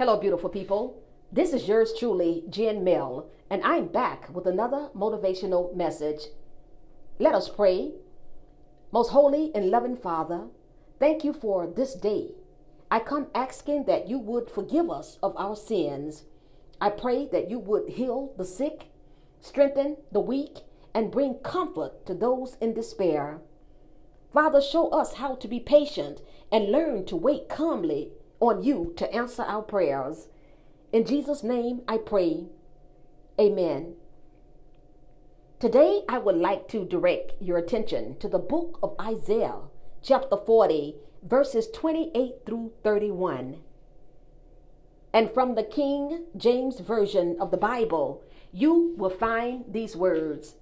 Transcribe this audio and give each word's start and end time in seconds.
Hello, 0.00 0.16
beautiful 0.16 0.48
people. 0.48 1.02
This 1.30 1.52
is 1.52 1.68
yours 1.68 1.92
truly, 1.92 2.42
Jen 2.48 2.82
Mill, 2.82 3.28
and 3.50 3.62
I'm 3.62 3.88
back 3.88 4.34
with 4.34 4.46
another 4.46 4.88
motivational 4.96 5.76
message. 5.76 6.28
Let 7.18 7.34
us 7.34 7.50
pray. 7.50 7.92
Most 8.92 9.10
holy 9.10 9.50
and 9.54 9.70
loving 9.70 9.98
Father, 9.98 10.46
thank 10.98 11.22
you 11.22 11.34
for 11.34 11.66
this 11.66 11.92
day. 11.92 12.30
I 12.90 13.00
come 13.00 13.26
asking 13.34 13.84
that 13.88 14.08
you 14.08 14.18
would 14.18 14.50
forgive 14.50 14.90
us 14.90 15.18
of 15.22 15.36
our 15.36 15.54
sins. 15.54 16.24
I 16.80 16.88
pray 16.88 17.28
that 17.30 17.50
you 17.50 17.58
would 17.58 17.90
heal 17.90 18.32
the 18.38 18.46
sick, 18.46 18.86
strengthen 19.42 19.98
the 20.10 20.20
weak, 20.20 20.60
and 20.94 21.12
bring 21.12 21.40
comfort 21.40 22.06
to 22.06 22.14
those 22.14 22.56
in 22.58 22.72
despair. 22.72 23.42
Father, 24.32 24.62
show 24.62 24.88
us 24.92 25.16
how 25.16 25.34
to 25.34 25.46
be 25.46 25.60
patient 25.60 26.22
and 26.50 26.72
learn 26.72 27.04
to 27.04 27.16
wait 27.16 27.50
calmly 27.50 28.12
on 28.40 28.62
you 28.64 28.92
to 28.96 29.12
answer 29.12 29.42
our 29.42 29.62
prayers. 29.62 30.28
In 30.92 31.04
Jesus' 31.04 31.42
name 31.42 31.82
I 31.86 31.98
pray. 31.98 32.46
Amen. 33.38 33.94
Today 35.58 36.02
I 36.08 36.18
would 36.18 36.36
like 36.36 36.68
to 36.68 36.86
direct 36.86 37.34
your 37.40 37.58
attention 37.58 38.16
to 38.18 38.28
the 38.28 38.38
book 38.38 38.78
of 38.82 38.96
Isaiah, 38.98 39.58
chapter 40.02 40.36
40, 40.36 40.96
verses 41.22 41.68
28 41.70 42.46
through 42.46 42.72
31. 42.82 43.58
And 45.12 45.30
from 45.30 45.54
the 45.54 45.62
King 45.62 46.24
James 46.36 46.80
Version 46.80 47.36
of 47.40 47.50
the 47.50 47.56
Bible, 47.56 48.22
you 48.52 48.94
will 48.96 49.10
find 49.10 49.64
these 49.68 49.96
words 49.96 50.54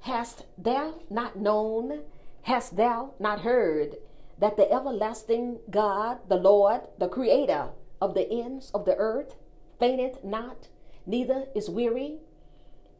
Hast 0.00 0.46
thou 0.56 1.00
not 1.10 1.36
known? 1.36 2.00
Hast 2.42 2.76
thou 2.76 3.14
not 3.18 3.40
heard? 3.40 3.96
That 4.38 4.56
the 4.56 4.70
everlasting 4.70 5.58
God, 5.70 6.18
the 6.28 6.36
Lord, 6.36 6.82
the 6.98 7.08
Creator 7.08 7.70
of 8.00 8.14
the 8.14 8.30
ends 8.30 8.70
of 8.72 8.84
the 8.84 8.96
earth, 8.96 9.36
fainteth 9.78 10.24
not, 10.24 10.68
neither 11.06 11.46
is 11.54 11.70
weary. 11.70 12.18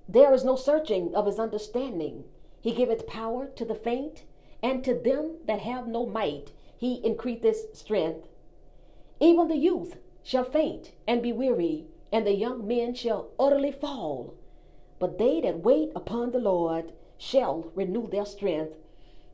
There 0.08 0.32
is 0.32 0.44
no 0.44 0.56
searching 0.56 1.14
of 1.14 1.26
his 1.26 1.38
understanding. 1.38 2.24
He 2.60 2.72
giveth 2.72 3.06
power 3.06 3.46
to 3.56 3.64
the 3.64 3.74
faint, 3.74 4.24
and 4.62 4.82
to 4.84 4.94
them 4.94 5.36
that 5.46 5.60
have 5.60 5.86
no 5.86 6.06
might 6.06 6.52
he 6.78 7.04
increaseth 7.04 7.76
strength. 7.76 8.28
Even 9.18 9.48
the 9.48 9.56
youth 9.56 9.98
shall 10.22 10.44
faint 10.44 10.92
and 11.08 11.20
be 11.20 11.32
weary, 11.32 11.86
and 12.12 12.24
the 12.24 12.34
young 12.34 12.66
men 12.66 12.94
shall 12.94 13.30
utterly 13.38 13.72
fall. 13.72 14.34
But 15.00 15.18
they 15.18 15.40
that 15.40 15.64
wait 15.64 15.90
upon 15.96 16.30
the 16.30 16.38
Lord 16.38 16.92
shall 17.18 17.72
renew 17.74 18.08
their 18.08 18.24
strength. 18.24 18.76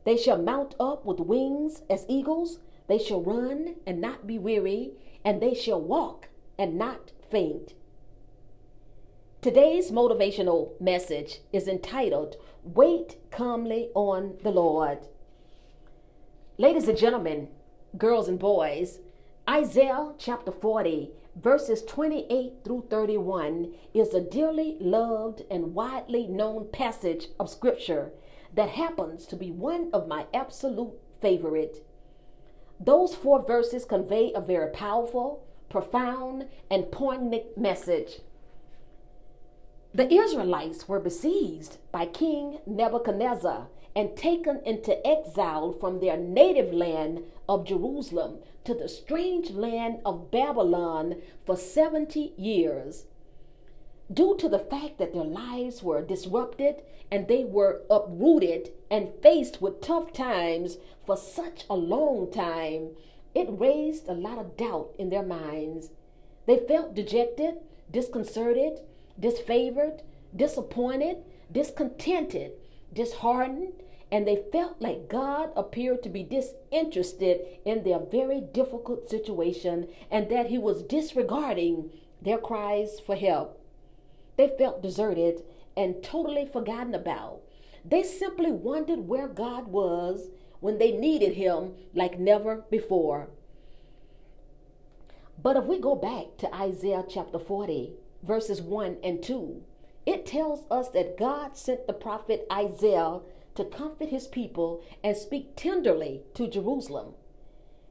They 0.05 0.17
shall 0.17 0.37
mount 0.37 0.75
up 0.79 1.03
with 1.03 1.19
wings 1.19 1.81
as 1.89 2.05
eagles. 2.07 2.59
They 2.87 2.99
shall 2.99 3.21
run 3.21 3.75
and 3.85 3.99
not 3.99 4.27
be 4.27 4.37
weary, 4.37 4.91
and 5.25 5.41
they 5.41 5.55
shall 5.55 5.81
walk 5.81 6.29
and 6.57 6.77
not 6.77 7.11
faint. 7.29 7.73
Today's 9.41 9.91
motivational 9.91 10.79
message 10.79 11.39
is 11.51 11.67
entitled 11.67 12.35
Wait 12.63 13.17
Calmly 13.31 13.89
on 13.93 14.37
the 14.43 14.51
Lord. 14.51 14.99
Ladies 16.57 16.87
and 16.87 16.97
gentlemen, 16.97 17.49
girls 17.97 18.27
and 18.27 18.39
boys, 18.39 18.99
Isaiah 19.49 20.13
chapter 20.17 20.51
40, 20.51 21.11
verses 21.35 21.83
28 21.83 22.53
through 22.63 22.85
31 22.89 23.73
is 23.93 24.13
a 24.13 24.21
dearly 24.21 24.77
loved 24.79 25.43
and 25.51 25.73
widely 25.73 26.27
known 26.27 26.67
passage 26.71 27.27
of 27.39 27.49
Scripture 27.49 28.11
that 28.55 28.69
happens 28.69 29.25
to 29.27 29.35
be 29.35 29.51
one 29.51 29.89
of 29.93 30.07
my 30.07 30.25
absolute 30.33 30.93
favorite. 31.21 31.85
Those 32.79 33.15
four 33.15 33.45
verses 33.45 33.85
convey 33.85 34.33
a 34.33 34.41
very 34.41 34.71
powerful, 34.71 35.45
profound, 35.69 36.47
and 36.69 36.91
poignant 36.91 37.57
message. 37.57 38.21
The 39.93 40.11
Israelites 40.13 40.89
were 40.89 40.99
besieged 40.99 41.77
by 41.91 42.05
King 42.05 42.59
Nebuchadnezzar 42.65 43.67
and 43.95 44.17
taken 44.17 44.61
into 44.65 45.05
exile 45.07 45.71
from 45.71 45.99
their 45.99 46.17
native 46.17 46.73
land 46.73 47.23
of 47.47 47.65
Jerusalem 47.65 48.39
to 48.65 48.73
the 48.73 48.89
strange 48.89 49.51
land 49.51 49.99
of 50.05 50.31
Babylon 50.31 51.15
for 51.45 51.55
70 51.55 52.33
years 52.35 53.05
due 54.11 54.35
to 54.37 54.47
the 54.47 54.59
fact 54.59 54.97
that 54.97 55.13
their 55.13 55.23
lives 55.23 55.81
were 55.81 56.01
disrupted 56.01 56.75
and 57.11 57.27
they 57.27 57.43
were 57.43 57.81
uprooted 57.89 58.71
and 58.89 59.13
faced 59.21 59.61
with 59.61 59.81
tough 59.81 60.13
times 60.13 60.77
for 61.05 61.17
such 61.17 61.65
a 61.69 61.75
long 61.75 62.31
time, 62.31 62.89
it 63.33 63.47
raised 63.49 64.07
a 64.07 64.13
lot 64.13 64.37
of 64.37 64.57
doubt 64.57 64.93
in 64.97 65.09
their 65.09 65.23
minds. 65.23 65.89
They 66.45 66.57
felt 66.57 66.95
dejected, 66.95 67.55
disconcerted, 67.91 68.79
disfavored, 69.19 70.01
disappointed, 70.35 71.17
discontented, 71.51 72.53
disheartened, 72.93 73.73
and 74.11 74.27
they 74.27 74.43
felt 74.51 74.81
like 74.81 75.09
God 75.09 75.49
appeared 75.55 76.03
to 76.03 76.09
be 76.09 76.23
disinterested 76.23 77.41
in 77.65 77.83
their 77.83 77.99
very 77.99 78.39
difficult 78.39 79.09
situation 79.09 79.87
and 80.11 80.29
that 80.29 80.47
He 80.47 80.57
was 80.57 80.83
disregarding 80.83 81.89
their 82.21 82.37
cries 82.37 82.99
for 82.99 83.15
help. 83.15 83.64
They 84.37 84.47
felt 84.47 84.81
deserted 84.81 85.43
and 85.77 86.03
totally 86.03 86.45
forgotten 86.45 86.95
about. 86.95 87.41
They 87.83 88.03
simply 88.03 88.51
wondered 88.51 89.07
where 89.07 89.27
God 89.27 89.67
was 89.67 90.29
when 90.59 90.77
they 90.77 90.91
needed 90.91 91.33
Him 91.33 91.73
like 91.93 92.19
never 92.19 92.63
before. 92.69 93.29
But 95.41 95.57
if 95.57 95.65
we 95.65 95.79
go 95.79 95.95
back 95.95 96.37
to 96.39 96.55
Isaiah 96.55 97.03
chapter 97.07 97.37
40, 97.37 97.93
verses 98.23 98.61
1 98.61 98.97
and 99.03 99.21
2, 99.21 99.61
it 100.05 100.25
tells 100.25 100.65
us 100.71 100.89
that 100.89 101.17
God 101.17 101.57
sent 101.57 101.87
the 101.87 101.93
prophet 101.93 102.45
Isaiah 102.51 103.19
to 103.55 103.65
comfort 103.65 104.09
his 104.09 104.27
people 104.27 104.83
and 105.03 105.15
speak 105.15 105.55
tenderly 105.55 106.21
to 106.33 106.47
Jerusalem. 106.47 107.13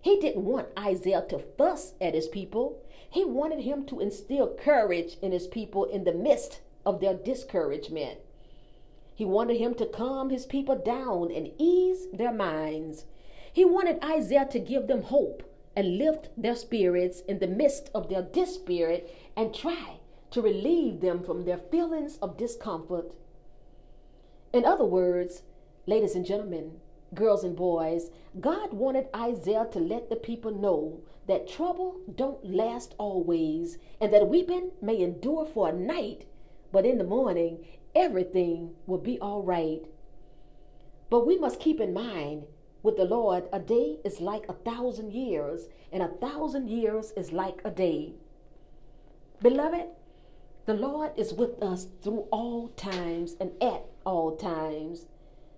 He 0.04 0.20
didn't 0.20 0.44
want 0.44 0.68
Isaiah 0.78 1.24
to 1.30 1.38
fuss 1.38 1.94
at 1.98 2.12
his 2.12 2.28
people. 2.28 2.82
He 3.08 3.24
wanted 3.24 3.60
him 3.60 3.86
to 3.86 4.00
instill 4.00 4.54
courage 4.54 5.16
in 5.22 5.32
his 5.32 5.46
people 5.46 5.86
in 5.86 6.04
the 6.04 6.12
midst 6.12 6.60
of 6.84 7.00
their 7.00 7.14
discouragement. 7.14 8.18
He 9.14 9.24
wanted 9.24 9.56
him 9.56 9.74
to 9.76 9.86
calm 9.86 10.28
his 10.28 10.44
people 10.44 10.76
down 10.76 11.32
and 11.32 11.52
ease 11.56 12.06
their 12.12 12.34
minds. 12.34 13.06
He 13.50 13.64
wanted 13.64 14.04
Isaiah 14.04 14.46
to 14.50 14.58
give 14.58 14.88
them 14.88 15.04
hope 15.04 15.42
and 15.74 15.96
lift 15.96 16.28
their 16.36 16.54
spirits 16.54 17.22
in 17.22 17.38
the 17.38 17.46
midst 17.46 17.88
of 17.94 18.10
their 18.10 18.20
dispirit 18.20 19.10
and 19.34 19.54
try 19.54 20.00
to 20.32 20.42
relieve 20.42 21.00
them 21.00 21.22
from 21.22 21.46
their 21.46 21.56
feelings 21.56 22.18
of 22.18 22.36
discomfort. 22.36 23.10
In 24.52 24.66
other 24.66 24.84
words, 24.84 25.44
ladies 25.86 26.14
and 26.14 26.26
gentlemen, 26.26 26.72
girls 27.14 27.44
and 27.44 27.56
boys, 27.56 28.10
God 28.40 28.72
wanted 28.72 29.08
Isaiah 29.14 29.66
to 29.72 29.78
let 29.78 30.10
the 30.10 30.16
people 30.16 30.50
know 30.50 31.00
that 31.26 31.48
trouble 31.48 32.00
don't 32.14 32.44
last 32.44 32.94
always 32.98 33.78
and 34.00 34.12
that 34.12 34.28
weeping 34.28 34.72
may 34.82 35.00
endure 35.00 35.46
for 35.46 35.68
a 35.68 35.72
night, 35.72 36.26
but 36.72 36.84
in 36.84 36.98
the 36.98 37.04
morning 37.04 37.64
everything 37.94 38.74
will 38.86 38.98
be 38.98 39.18
all 39.20 39.42
right. 39.42 39.82
But 41.10 41.26
we 41.26 41.38
must 41.38 41.60
keep 41.60 41.80
in 41.80 41.92
mind 41.92 42.44
with 42.84 42.98
the 42.98 43.06
Lord, 43.06 43.48
a 43.50 43.60
day 43.60 43.96
is 44.04 44.20
like 44.20 44.44
a 44.46 44.52
thousand 44.52 45.14
years, 45.14 45.68
and 45.90 46.02
a 46.02 46.08
thousand 46.08 46.68
years 46.68 47.12
is 47.16 47.32
like 47.32 47.62
a 47.64 47.70
day. 47.70 48.12
Beloved, 49.40 49.86
the 50.66 50.74
Lord 50.74 51.12
is 51.16 51.32
with 51.32 51.62
us 51.62 51.86
through 52.02 52.26
all 52.30 52.68
times 52.76 53.36
and 53.40 53.52
at 53.62 53.86
all 54.04 54.36
times. 54.36 55.06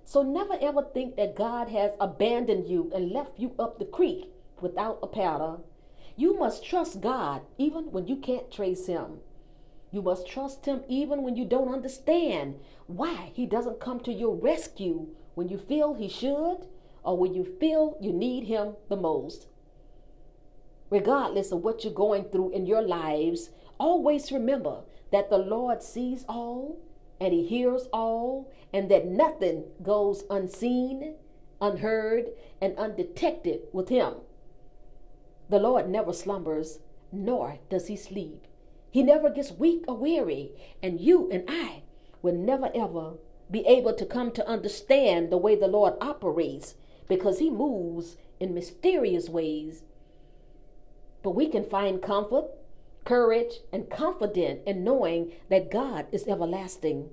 So 0.09 0.22
never 0.22 0.56
ever 0.61 0.83
think 0.83 1.17
that 1.17 1.34
God 1.34 1.69
has 1.71 1.91
abandoned 1.99 2.69
you 2.69 2.93
and 2.94 3.11
left 3.11 3.41
you 3.41 3.55
up 3.59 3.81
the 3.81 3.84
creek 3.84 4.31
without 4.61 5.00
a 5.03 5.09
paddle. 5.09 5.67
You 6.15 6.39
must 6.39 6.65
trust 6.65 7.00
God 7.00 7.43
even 7.59 7.91
when 7.91 8.07
you 8.07 8.15
can't 8.15 8.48
trace 8.48 8.86
Him. 8.86 9.19
You 9.91 10.03
must 10.03 10.28
trust 10.28 10.65
Him 10.65 10.84
even 10.89 11.25
when 11.25 11.34
you 11.34 11.45
don't 11.45 11.75
understand 11.75 12.60
why 12.86 13.33
He 13.34 13.47
doesn't 13.47 13.81
come 13.81 13.98
to 14.01 14.13
your 14.13 14.36
rescue 14.36 15.09
when 15.34 15.48
you 15.48 15.59
feel 15.59 15.95
He 15.95 16.09
should 16.09 16.69
or 17.03 17.19
when 17.19 17.34
you 17.34 17.45
feel 17.45 17.98
you 18.01 18.13
need 18.13 18.45
Him 18.45 18.77
the 18.89 18.97
most. 18.97 19.48
Regardless 20.89 21.51
of 21.51 21.65
what 21.65 21.83
you're 21.83 21.92
going 21.92 22.27
through 22.27 22.51
in 22.53 22.65
your 22.65 22.83
lives, 22.83 23.51
always 23.77 24.31
remember 24.31 24.83
that 25.10 25.31
the 25.31 25.39
Lord 25.39 25.83
sees 25.83 26.25
all 26.28 26.78
and 27.21 27.33
he 27.33 27.45
hears 27.45 27.89
all, 27.92 28.53
and 28.72 28.91
that 28.91 29.07
nothing 29.07 29.65
goes 29.83 30.24
unseen, 30.28 31.15
unheard, 31.60 32.27
and 32.60 32.77
undetected 32.77 33.60
with 33.72 33.89
him. 33.89 34.15
The 35.48 35.59
Lord 35.59 35.89
never 35.89 36.13
slumbers, 36.13 36.80
nor 37.13 37.59
does 37.71 37.86
he 37.86 37.97
sleep. 37.97 38.47
He 38.91 39.03
never 39.03 39.30
gets 39.30 39.53
weak 39.53 39.84
or 39.86 39.97
weary, 39.97 40.53
and 40.83 41.01
you 41.01 41.30
and 41.30 41.45
I 41.48 41.83
will 42.22 42.34
never 42.34 42.71
ever 42.74 43.15
be 43.51 43.65
able 43.66 43.92
to 43.95 44.07
come 44.07 44.33
to 44.33 44.48
understand 44.48 45.30
the 45.30 45.36
way 45.36 45.54
the 45.54 45.69
Lord 45.69 45.95
operates 46.01 46.74
because 47.09 47.39
he 47.39 47.51
moves 47.51 48.16
in 48.41 48.54
mysterious 48.54 49.28
ways. 49.28 49.84
But 51.22 51.30
we 51.30 51.47
can 51.47 51.65
find 51.65 52.03
comfort 52.03 52.47
courage, 53.07 53.61
and 53.73 53.89
confident 53.89 54.61
in 54.67 54.85
knowing 54.85 55.33
that 55.49 55.71
God 55.71 56.07
is 56.13 56.29
everlasting 56.29 57.09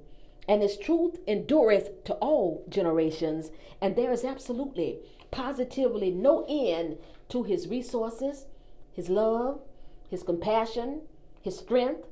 and 0.47 0.61
his 0.61 0.77
truth 0.77 1.19
endureth 1.27 2.03
to 2.05 2.13
all 2.15 2.65
generations, 2.69 3.51
and 3.81 3.95
there 3.95 4.11
is 4.11 4.25
absolutely, 4.25 4.99
positively 5.31 6.11
no 6.11 6.45
end 6.49 6.97
to 7.29 7.43
his 7.43 7.67
resources, 7.67 8.45
his 8.91 9.09
love, 9.09 9.61
his 10.09 10.23
compassion, 10.23 11.01
his 11.41 11.57
strength, 11.57 12.07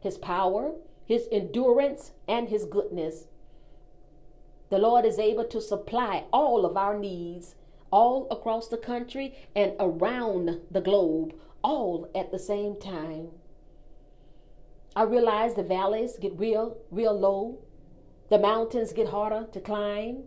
his 0.00 0.18
power, 0.18 0.72
his 1.04 1.28
endurance, 1.30 2.12
and 2.26 2.48
his 2.48 2.64
goodness. 2.64 3.26
The 4.70 4.78
Lord 4.78 5.04
is 5.04 5.18
able 5.18 5.44
to 5.44 5.60
supply 5.60 6.24
all 6.32 6.64
of 6.64 6.76
our 6.76 6.98
needs 6.98 7.54
all 7.90 8.26
across 8.30 8.68
the 8.68 8.76
country 8.76 9.36
and 9.54 9.74
around 9.78 10.60
the 10.70 10.80
globe, 10.80 11.34
all 11.64 12.08
at 12.14 12.30
the 12.30 12.38
same 12.38 12.78
time. 12.78 13.30
I 14.94 15.02
realize 15.02 15.54
the 15.54 15.64
valleys 15.64 16.18
get 16.20 16.38
real, 16.38 16.76
real 16.90 17.18
low. 17.18 17.64
The 18.30 18.38
mountains 18.38 18.92
get 18.92 19.08
harder 19.08 19.48
to 19.50 19.60
climb. 19.60 20.24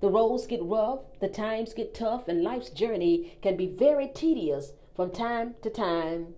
The 0.00 0.10
roads 0.10 0.46
get 0.46 0.62
rough. 0.62 1.00
The 1.20 1.28
times 1.28 1.72
get 1.72 1.94
tough. 1.94 2.28
And 2.28 2.42
life's 2.42 2.70
journey 2.70 3.38
can 3.40 3.56
be 3.56 3.66
very 3.66 4.08
tedious 4.08 4.72
from 4.94 5.10
time 5.10 5.54
to 5.62 5.70
time. 5.70 6.34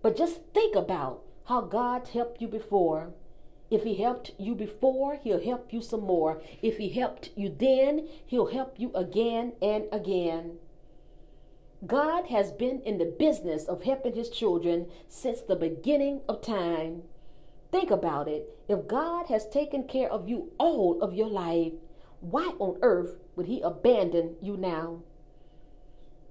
But 0.00 0.16
just 0.16 0.40
think 0.54 0.74
about 0.74 1.22
how 1.46 1.60
God 1.62 2.08
helped 2.08 2.40
you 2.40 2.48
before. 2.48 3.12
If 3.70 3.82
He 3.82 3.96
helped 3.96 4.32
you 4.38 4.54
before, 4.54 5.18
He'll 5.22 5.42
help 5.42 5.72
you 5.72 5.82
some 5.82 6.02
more. 6.02 6.40
If 6.62 6.78
He 6.78 6.88
helped 6.90 7.30
you 7.36 7.54
then, 7.54 8.08
He'll 8.26 8.52
help 8.52 8.78
you 8.78 8.90
again 8.94 9.52
and 9.60 9.84
again. 9.92 10.58
God 11.86 12.26
has 12.26 12.52
been 12.52 12.80
in 12.82 12.98
the 12.98 13.04
business 13.18 13.64
of 13.64 13.82
helping 13.82 14.14
His 14.14 14.28
children 14.28 14.86
since 15.08 15.40
the 15.40 15.56
beginning 15.56 16.20
of 16.28 16.40
time. 16.40 17.02
Think 17.72 17.90
about 17.90 18.28
it. 18.28 18.48
If 18.68 18.86
God 18.86 19.26
has 19.26 19.48
taken 19.48 19.84
care 19.88 20.10
of 20.10 20.28
you 20.28 20.52
all 20.58 21.02
of 21.02 21.14
your 21.14 21.28
life, 21.28 21.72
why 22.20 22.52
on 22.58 22.78
earth 22.82 23.16
would 23.34 23.46
He 23.46 23.60
abandon 23.62 24.36
you 24.40 24.56
now? 24.56 25.02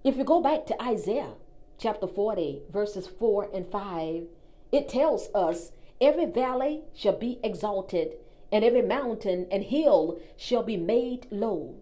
If 0.03 0.15
you 0.15 0.23
go 0.23 0.41
back 0.41 0.65
to 0.67 0.81
Isaiah 0.81 1.33
chapter 1.77 2.07
40, 2.07 2.61
verses 2.71 3.07
4 3.07 3.49
and 3.53 3.67
5, 3.67 4.23
it 4.71 4.87
tells 4.87 5.29
us 5.35 5.71
every 5.99 6.27
valley 6.27 6.83
shall 6.93 7.17
be 7.17 7.39
exalted, 7.43 8.13
and 8.51 8.63
every 8.63 8.81
mountain 8.81 9.47
and 9.51 9.63
hill 9.63 10.19
shall 10.37 10.63
be 10.63 10.77
made 10.77 11.27
low, 11.29 11.75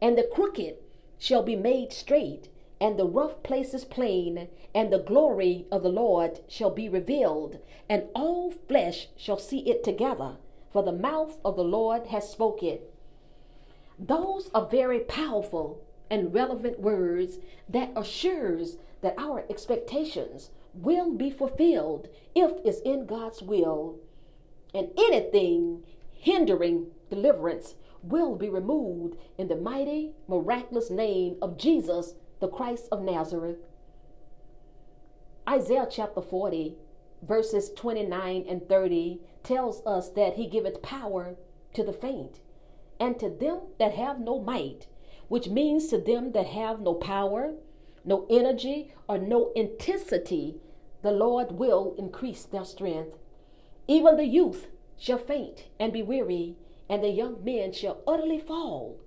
and 0.00 0.16
the 0.16 0.28
crooked 0.32 0.76
shall 1.18 1.42
be 1.42 1.56
made 1.56 1.92
straight, 1.92 2.48
and 2.80 2.98
the 2.98 3.06
rough 3.06 3.42
places 3.42 3.84
plain, 3.84 4.48
and 4.74 4.92
the 4.92 4.98
glory 4.98 5.66
of 5.72 5.82
the 5.82 5.88
Lord 5.88 6.40
shall 6.48 6.70
be 6.70 6.88
revealed, 6.88 7.58
and 7.88 8.04
all 8.14 8.50
flesh 8.50 9.08
shall 9.16 9.38
see 9.38 9.60
it 9.60 9.82
together, 9.82 10.36
for 10.72 10.82
the 10.82 10.92
mouth 10.92 11.38
of 11.44 11.56
the 11.56 11.64
Lord 11.64 12.08
has 12.08 12.28
spoken. 12.28 12.78
Those 13.98 14.50
are 14.54 14.66
very 14.66 15.00
powerful 15.00 15.82
and 16.10 16.34
relevant 16.34 16.80
words 16.80 17.38
that 17.68 17.92
assures 17.96 18.76
that 19.00 19.14
our 19.16 19.44
expectations 19.48 20.50
will 20.74 21.12
be 21.12 21.30
fulfilled 21.30 22.08
if 22.34 22.52
it's 22.64 22.80
in 22.80 23.06
God's 23.06 23.42
will. 23.42 23.98
And 24.74 24.90
anything 24.98 25.82
hindering 26.12 26.88
deliverance 27.08 27.74
will 28.02 28.36
be 28.36 28.48
removed 28.48 29.16
in 29.38 29.48
the 29.48 29.56
mighty, 29.56 30.12
miraculous 30.28 30.90
name 30.90 31.36
of 31.40 31.56
Jesus 31.56 32.14
the 32.40 32.48
Christ 32.48 32.88
of 32.92 33.02
Nazareth. 33.02 33.58
Isaiah 35.48 35.86
chapter 35.90 36.20
40, 36.20 36.76
verses 37.22 37.70
29 37.74 38.44
and 38.48 38.68
30 38.68 39.20
tells 39.42 39.84
us 39.86 40.10
that 40.10 40.34
he 40.34 40.46
giveth 40.46 40.82
power 40.82 41.36
to 41.74 41.82
the 41.82 41.92
faint 41.92 42.40
and 42.98 43.18
to 43.18 43.28
them 43.28 43.60
that 43.78 43.94
have 43.94 44.20
no 44.20 44.40
might, 44.40 44.86
which 45.28 45.48
means 45.48 45.88
to 45.88 45.98
them 45.98 46.32
that 46.32 46.46
have 46.46 46.80
no 46.80 46.94
power, 46.94 47.54
no 48.04 48.26
energy, 48.30 48.92
or 49.08 49.18
no 49.18 49.52
intensity, 49.54 50.56
the 51.02 51.12
Lord 51.12 51.52
will 51.52 51.94
increase 51.98 52.44
their 52.44 52.64
strength. 52.64 53.18
Even 53.86 54.16
the 54.16 54.26
youth 54.26 54.66
shall 54.98 55.18
faint 55.18 55.66
and 55.78 55.92
be 55.92 56.02
weary, 56.02 56.56
and 56.88 57.02
the 57.02 57.10
young 57.10 57.44
men 57.44 57.72
shall 57.72 58.02
utterly 58.06 58.38
fall. 58.38 58.98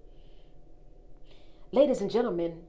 Ladies 1.72 2.02
and 2.02 2.12
gentlemen, 2.12 2.64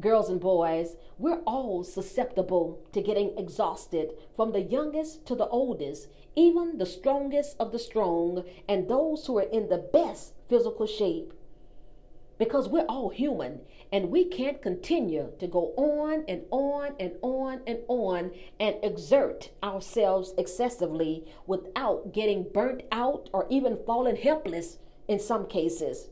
girls 0.00 0.28
and 0.28 0.40
boys, 0.40 0.96
we're 1.18 1.40
all 1.46 1.84
susceptible 1.84 2.80
to 2.92 3.02
getting 3.02 3.36
exhausted 3.36 4.12
from 4.34 4.52
the 4.52 4.62
youngest 4.62 5.26
to 5.26 5.34
the 5.34 5.48
oldest, 5.48 6.08
even 6.34 6.78
the 6.78 6.86
strongest 6.86 7.56
of 7.58 7.72
the 7.72 7.78
strong, 7.78 8.44
and 8.68 8.88
those 8.88 9.26
who 9.26 9.38
are 9.38 9.42
in 9.42 9.68
the 9.68 9.78
best 9.78 10.34
physical 10.48 10.86
shape. 10.86 11.32
Because 12.38 12.68
we're 12.68 12.86
all 12.86 13.10
human 13.10 13.60
and 13.92 14.10
we 14.10 14.24
can't 14.24 14.62
continue 14.62 15.32
to 15.38 15.46
go 15.46 15.74
on 15.76 16.24
and 16.26 16.42
on 16.50 16.94
and 16.98 17.12
on 17.20 17.60
and 17.66 17.80
on 17.88 18.30
and 18.58 18.76
exert 18.82 19.50
ourselves 19.62 20.32
excessively 20.38 21.24
without 21.46 22.12
getting 22.12 22.46
burnt 22.54 22.82
out 22.90 23.28
or 23.32 23.46
even 23.50 23.76
falling 23.76 24.16
helpless 24.16 24.78
in 25.06 25.18
some 25.18 25.46
cases. 25.46 26.08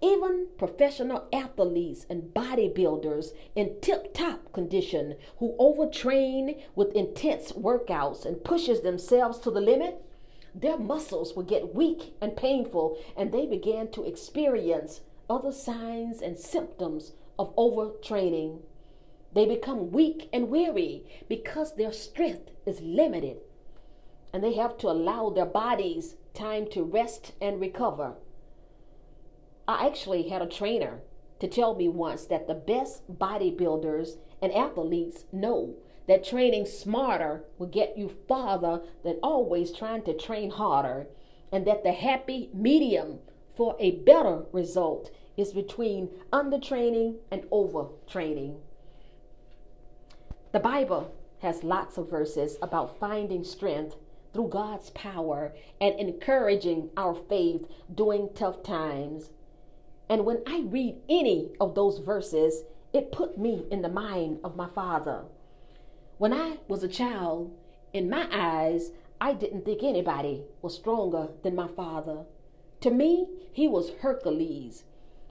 Even 0.00 0.46
professional 0.58 1.26
athletes 1.32 2.06
and 2.08 2.32
bodybuilders 2.34 3.32
in 3.56 3.80
tip-top 3.80 4.52
condition 4.52 5.16
who 5.38 5.56
overtrain 5.58 6.62
with 6.76 6.94
intense 6.94 7.52
workouts 7.52 8.24
and 8.24 8.44
pushes 8.44 8.82
themselves 8.82 9.38
to 9.40 9.50
the 9.50 9.60
limit, 9.60 10.00
their 10.54 10.78
muscles 10.78 11.34
will 11.34 11.42
get 11.42 11.74
weak 11.74 12.14
and 12.20 12.36
painful 12.36 12.96
and 13.16 13.32
they 13.32 13.44
begin 13.44 13.90
to 13.90 14.04
experience 14.04 15.00
other 15.28 15.52
signs 15.52 16.22
and 16.22 16.38
symptoms 16.38 17.12
of 17.38 17.54
overtraining. 17.56 18.60
They 19.34 19.46
become 19.46 19.90
weak 19.90 20.28
and 20.32 20.48
weary 20.48 21.04
because 21.28 21.74
their 21.74 21.92
strength 21.92 22.50
is 22.64 22.80
limited 22.80 23.38
and 24.32 24.44
they 24.44 24.54
have 24.54 24.78
to 24.78 24.88
allow 24.88 25.30
their 25.30 25.46
bodies 25.46 26.14
time 26.34 26.68
to 26.70 26.84
rest 26.84 27.32
and 27.40 27.60
recover. 27.60 28.14
I 29.68 29.86
actually 29.86 30.30
had 30.30 30.40
a 30.40 30.46
trainer 30.46 31.02
to 31.40 31.46
tell 31.46 31.74
me 31.74 31.88
once 31.88 32.24
that 32.24 32.46
the 32.46 32.54
best 32.54 33.02
bodybuilders 33.18 34.16
and 34.40 34.50
athletes 34.52 35.26
know 35.30 35.74
that 36.06 36.24
training 36.24 36.64
smarter 36.64 37.44
will 37.58 37.66
get 37.66 37.98
you 37.98 38.08
farther 38.26 38.80
than 39.04 39.18
always 39.22 39.70
trying 39.70 40.04
to 40.04 40.16
train 40.16 40.50
harder, 40.50 41.06
and 41.52 41.66
that 41.66 41.84
the 41.84 41.92
happy 41.92 42.48
medium 42.54 43.18
for 43.54 43.76
a 43.78 43.90
better 43.90 44.46
result 44.52 45.10
is 45.36 45.52
between 45.52 46.08
undertraining 46.32 47.16
and 47.30 47.42
overtraining. 47.52 48.56
The 50.52 50.60
Bible 50.60 51.14
has 51.40 51.62
lots 51.62 51.98
of 51.98 52.08
verses 52.08 52.56
about 52.62 52.98
finding 52.98 53.44
strength 53.44 53.96
through 54.32 54.48
God's 54.48 54.88
power 54.90 55.54
and 55.78 55.94
encouraging 56.00 56.88
our 56.96 57.14
faith 57.14 57.66
during 57.94 58.30
tough 58.34 58.62
times. 58.62 59.30
And 60.08 60.24
when 60.24 60.42
I 60.46 60.64
read 60.66 60.96
any 61.08 61.50
of 61.60 61.74
those 61.74 61.98
verses, 61.98 62.62
it 62.92 63.12
put 63.12 63.36
me 63.36 63.66
in 63.70 63.82
the 63.82 63.88
mind 63.88 64.40
of 64.42 64.56
my 64.56 64.68
father. 64.68 65.24
When 66.16 66.32
I 66.32 66.58
was 66.66 66.82
a 66.82 66.88
child, 66.88 67.54
in 67.92 68.08
my 68.08 68.26
eyes, 68.32 68.90
I 69.20 69.34
didn't 69.34 69.64
think 69.64 69.82
anybody 69.82 70.44
was 70.62 70.74
stronger 70.74 71.28
than 71.42 71.54
my 71.54 71.68
father. 71.68 72.24
To 72.80 72.90
me, 72.90 73.28
he 73.52 73.68
was 73.68 73.92
Hercules. 74.00 74.84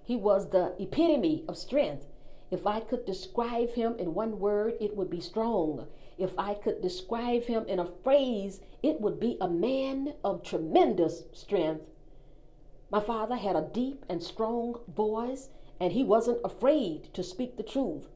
He 0.03 0.15
was 0.15 0.50
the 0.50 0.75
epitome 0.79 1.43
of 1.48 1.57
strength. 1.57 2.05
If 2.51 2.65
I 2.65 2.79
could 2.79 3.05
describe 3.05 3.74
him 3.74 3.96
in 3.98 4.13
one 4.13 4.39
word, 4.39 4.75
it 4.79 4.96
would 4.96 5.10
be 5.10 5.19
strong. 5.19 5.88
If 6.17 6.38
I 6.38 6.53
could 6.53 6.81
describe 6.81 7.43
him 7.43 7.65
in 7.67 7.79
a 7.79 7.86
phrase, 7.86 8.62
it 8.81 9.01
would 9.01 9.19
be 9.19 9.38
a 9.41 9.50
man 9.50 10.13
of 10.24 10.43
tremendous 10.43 11.24
strength. 11.34 11.84
My 12.89 13.01
father 13.01 13.36
had 13.36 13.56
a 13.56 13.70
deep 13.74 14.06
and 14.08 14.24
strong 14.24 14.79
voice, 14.88 15.50
and 15.79 15.91
he 15.91 16.03
wasn't 16.03 16.39
afraid 16.44 17.13
to 17.13 17.24
speak 17.24 17.58
the 17.58 17.63
truth. 17.63 18.08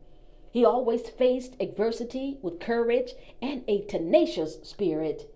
He 0.49 0.65
always 0.65 1.09
faced 1.09 1.55
adversity 1.59 2.37
with 2.41 2.59
courage 2.59 3.13
and 3.41 3.63
a 3.67 3.81
tenacious 3.85 4.59
spirit. 4.63 5.33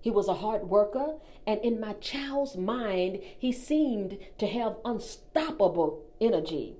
He 0.00 0.10
was 0.10 0.28
a 0.28 0.34
hard 0.34 0.68
worker, 0.68 1.16
and 1.46 1.60
in 1.60 1.78
my 1.78 1.92
child's 1.94 2.56
mind, 2.56 3.20
he 3.38 3.52
seemed 3.52 4.18
to 4.38 4.46
have 4.46 4.76
unstoppable 4.84 6.02
energy. 6.20 6.76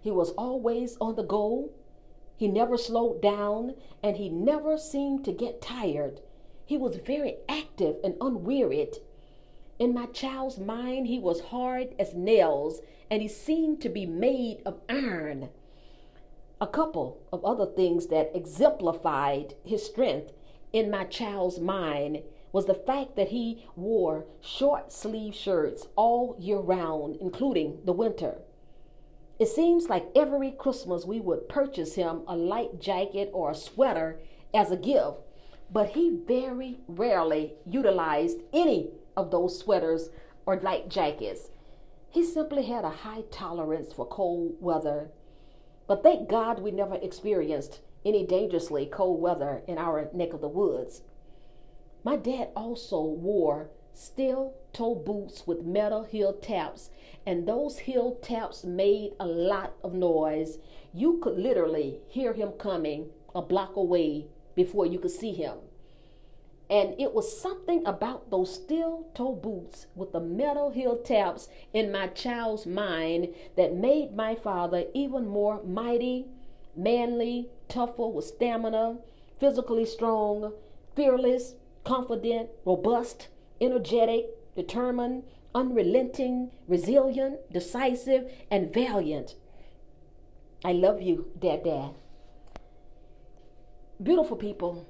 He 0.00 0.10
was 0.10 0.32
always 0.32 0.96
on 1.00 1.14
the 1.14 1.22
go. 1.22 1.70
He 2.36 2.48
never 2.48 2.76
slowed 2.76 3.22
down, 3.22 3.74
and 4.02 4.16
he 4.16 4.28
never 4.28 4.76
seemed 4.76 5.24
to 5.24 5.32
get 5.32 5.62
tired. 5.62 6.20
He 6.66 6.76
was 6.76 6.96
very 6.96 7.36
active 7.48 7.96
and 8.02 8.16
unwearied. 8.20 8.98
In 9.84 9.92
my 9.92 10.06
child's 10.06 10.58
mind, 10.58 11.08
he 11.08 11.18
was 11.18 11.42
hard 11.52 11.94
as 11.98 12.14
nails 12.14 12.80
and 13.10 13.20
he 13.20 13.28
seemed 13.28 13.82
to 13.82 13.90
be 13.90 14.06
made 14.06 14.62
of 14.64 14.80
iron. 14.88 15.50
A 16.58 16.66
couple 16.66 17.20
of 17.30 17.44
other 17.44 17.66
things 17.66 18.06
that 18.06 18.34
exemplified 18.34 19.56
his 19.62 19.84
strength 19.84 20.32
in 20.72 20.90
my 20.90 21.04
child's 21.04 21.60
mind 21.60 22.22
was 22.50 22.64
the 22.64 22.72
fact 22.72 23.14
that 23.16 23.28
he 23.28 23.66
wore 23.76 24.24
short 24.40 24.90
sleeve 24.90 25.34
shirts 25.34 25.86
all 25.96 26.34
year 26.38 26.60
round, 26.60 27.18
including 27.20 27.80
the 27.84 27.92
winter. 27.92 28.38
It 29.38 29.48
seems 29.48 29.90
like 29.90 30.08
every 30.16 30.50
Christmas 30.50 31.04
we 31.04 31.20
would 31.20 31.46
purchase 31.46 31.94
him 31.94 32.22
a 32.26 32.34
light 32.34 32.80
jacket 32.80 33.28
or 33.34 33.50
a 33.50 33.54
sweater 33.54 34.18
as 34.54 34.70
a 34.70 34.78
gift, 34.78 35.20
but 35.70 35.90
he 35.90 36.20
very 36.26 36.78
rarely 36.88 37.52
utilized 37.66 38.38
any 38.54 38.88
of 39.16 39.30
those 39.30 39.58
sweaters 39.58 40.10
or 40.46 40.60
light 40.60 40.88
jackets. 40.88 41.50
He 42.10 42.22
simply 42.22 42.64
had 42.64 42.84
a 42.84 42.90
high 42.90 43.22
tolerance 43.30 43.92
for 43.92 44.06
cold 44.06 44.54
weather. 44.60 45.10
But 45.86 46.02
thank 46.02 46.28
God 46.28 46.60
we 46.60 46.70
never 46.70 46.94
experienced 46.96 47.80
any 48.04 48.24
dangerously 48.26 48.86
cold 48.86 49.20
weather 49.20 49.62
in 49.66 49.78
our 49.78 50.08
neck 50.12 50.32
of 50.32 50.40
the 50.40 50.48
woods. 50.48 51.02
My 52.04 52.16
dad 52.16 52.50
also 52.54 53.02
wore 53.02 53.70
steel 53.94 54.54
toe 54.72 54.94
boots 54.94 55.46
with 55.46 55.62
metal 55.62 56.04
heel 56.04 56.32
taps, 56.32 56.90
and 57.26 57.46
those 57.46 57.78
heel 57.78 58.16
taps 58.22 58.64
made 58.64 59.12
a 59.18 59.26
lot 59.26 59.74
of 59.82 59.94
noise. 59.94 60.58
You 60.92 61.18
could 61.22 61.38
literally 61.38 62.00
hear 62.08 62.32
him 62.32 62.52
coming 62.52 63.10
a 63.34 63.42
block 63.42 63.76
away 63.76 64.26
before 64.54 64.86
you 64.86 64.98
could 64.98 65.10
see 65.10 65.32
him. 65.32 65.58
And 66.74 67.00
it 67.00 67.14
was 67.14 67.40
something 67.40 67.86
about 67.86 68.32
those 68.32 68.52
steel 68.52 69.06
toe 69.14 69.36
boots 69.36 69.86
with 69.94 70.10
the 70.10 70.18
metal 70.18 70.70
heel 70.70 70.96
taps 70.96 71.48
in 71.72 71.92
my 71.92 72.08
child's 72.08 72.66
mind 72.66 73.28
that 73.56 73.76
made 73.76 74.16
my 74.16 74.34
father 74.34 74.86
even 74.92 75.28
more 75.28 75.62
mighty, 75.62 76.26
manly, 76.74 77.48
tougher 77.68 78.08
with 78.08 78.24
stamina, 78.24 78.96
physically 79.38 79.86
strong, 79.86 80.52
fearless, 80.96 81.54
confident, 81.84 82.48
robust, 82.64 83.28
energetic, 83.60 84.30
determined, 84.56 85.22
unrelenting, 85.54 86.50
resilient, 86.66 87.36
decisive, 87.52 88.32
and 88.50 88.74
valiant. 88.74 89.36
I 90.64 90.72
love 90.72 91.00
you, 91.00 91.30
Dad 91.38 91.62
Dad. 91.62 91.90
Beautiful 94.02 94.36
people, 94.36 94.88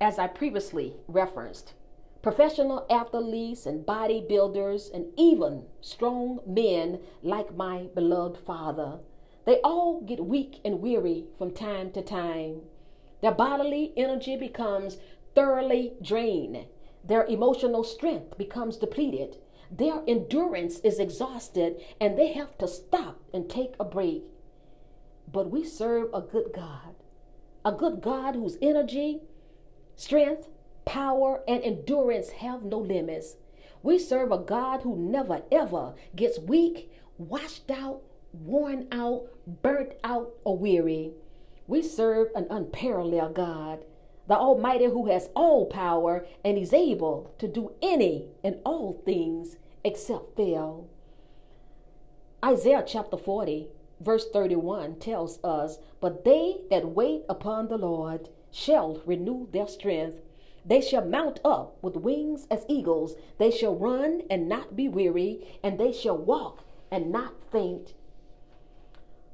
as 0.00 0.18
I 0.18 0.26
previously 0.26 0.94
referenced, 1.08 1.74
professional 2.22 2.86
athletes 2.90 3.66
and 3.66 3.86
bodybuilders, 3.86 4.92
and 4.92 5.06
even 5.16 5.66
strong 5.80 6.40
men 6.46 7.00
like 7.22 7.54
my 7.56 7.88
beloved 7.94 8.36
father, 8.36 8.98
they 9.46 9.60
all 9.62 10.00
get 10.00 10.26
weak 10.26 10.60
and 10.64 10.80
weary 10.80 11.26
from 11.38 11.52
time 11.52 11.92
to 11.92 12.02
time. 12.02 12.62
Their 13.22 13.32
bodily 13.32 13.92
energy 13.96 14.36
becomes 14.36 14.98
thoroughly 15.34 15.94
drained. 16.02 16.66
Their 17.04 17.24
emotional 17.26 17.84
strength 17.84 18.36
becomes 18.36 18.76
depleted. 18.76 19.36
Their 19.70 20.02
endurance 20.06 20.80
is 20.80 20.98
exhausted 20.98 21.80
and 22.00 22.18
they 22.18 22.32
have 22.32 22.58
to 22.58 22.68
stop 22.68 23.20
and 23.32 23.48
take 23.48 23.74
a 23.78 23.84
break. 23.84 24.24
But 25.32 25.50
we 25.50 25.64
serve 25.64 26.08
a 26.12 26.20
good 26.20 26.52
God, 26.52 26.96
a 27.64 27.72
good 27.72 28.00
God 28.00 28.34
whose 28.34 28.58
energy, 28.60 29.20
strength, 29.96 30.48
power, 30.84 31.42
and 31.48 31.62
endurance 31.62 32.30
have 32.30 32.62
no 32.62 32.78
limits. 32.78 33.36
We 33.82 33.98
serve 33.98 34.32
a 34.32 34.38
God 34.38 34.82
who 34.82 34.96
never 34.96 35.42
ever 35.50 35.94
gets 36.14 36.38
weak, 36.38 36.92
washed 37.18 37.70
out, 37.70 38.02
worn 38.32 38.86
out, 38.92 39.28
burnt 39.46 39.92
out, 40.04 40.34
or 40.44 40.56
weary. 40.56 41.12
We 41.66 41.82
serve 41.82 42.28
an 42.34 42.46
unparalleled 42.50 43.34
God 43.34 43.84
the 44.26 44.36
Almighty 44.36 44.86
who 44.86 45.06
has 45.06 45.28
all 45.34 45.66
power 45.66 46.26
and 46.44 46.58
is 46.58 46.72
able 46.72 47.34
to 47.38 47.46
do 47.46 47.72
any 47.80 48.26
and 48.42 48.58
all 48.64 49.00
things 49.04 49.56
except 49.84 50.36
fail. 50.36 50.88
Isaiah 52.44 52.84
chapter 52.86 53.16
40, 53.16 53.68
verse 54.00 54.26
31 54.32 54.98
tells 54.98 55.42
us, 55.44 55.78
But 56.00 56.24
they 56.24 56.58
that 56.70 56.88
wait 56.88 57.22
upon 57.28 57.68
the 57.68 57.78
Lord 57.78 58.28
shall 58.50 59.02
renew 59.04 59.48
their 59.52 59.68
strength. 59.68 60.20
They 60.64 60.80
shall 60.80 61.04
mount 61.04 61.40
up 61.44 61.76
with 61.82 61.96
wings 61.96 62.46
as 62.50 62.64
eagles. 62.68 63.14
They 63.38 63.50
shall 63.50 63.74
run 63.74 64.22
and 64.28 64.48
not 64.48 64.74
be 64.74 64.88
weary, 64.88 65.58
and 65.62 65.78
they 65.78 65.92
shall 65.92 66.18
walk 66.18 66.64
and 66.90 67.12
not 67.12 67.34
faint. 67.52 67.94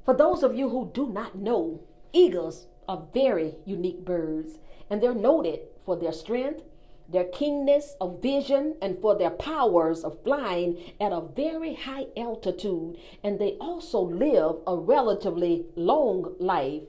For 0.05 0.13
those 0.13 0.43
of 0.43 0.55
you 0.55 0.69
who 0.69 0.91
do 0.93 1.07
not 1.07 1.35
know, 1.35 1.79
eagles 2.11 2.67
are 2.87 3.07
very 3.13 3.55
unique 3.65 4.03
birds 4.03 4.59
and 4.89 5.01
they're 5.01 5.15
noted 5.15 5.59
for 5.83 5.95
their 5.95 6.11
strength, 6.11 6.61
their 7.09 7.23
keenness 7.23 7.95
of 7.99 8.21
vision, 8.21 8.75
and 8.81 9.01
for 9.01 9.17
their 9.17 9.31
powers 9.31 10.03
of 10.03 10.21
flying 10.23 10.93
at 11.01 11.11
a 11.11 11.21
very 11.21 11.73
high 11.73 12.05
altitude. 12.15 12.97
And 13.23 13.39
they 13.39 13.53
also 13.59 13.99
live 14.01 14.57
a 14.67 14.75
relatively 14.75 15.65
long 15.75 16.35
life. 16.39 16.83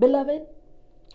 Beloved, 0.00 0.42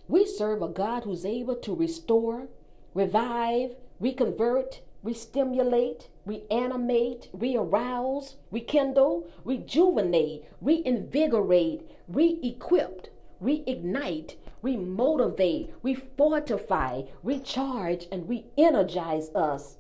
we 0.10 0.26
serve 0.26 0.62
a 0.62 0.68
God 0.68 1.06
who's 1.06 1.26
able 1.26 1.56
to 1.56 1.74
restore, 1.74 2.50
revive, 2.94 3.78
reconvert, 4.02 4.82
restimulate, 5.06 6.08
reanimate, 6.26 7.30
rearouse, 7.34 8.36
rekindle, 8.52 9.26
rejuvenate, 9.46 10.44
reinvigorate, 10.62 11.90
re 12.10 12.40
equip, 12.44 13.08
reignite, 13.42 14.36
remotivate, 14.62 15.72
refortify, 15.82 17.08
recharge, 17.24 18.08
and 18.12 18.28
re 18.28 18.46
energize 18.58 19.30
us. 19.34 19.78